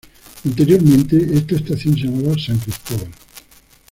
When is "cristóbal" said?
2.57-3.11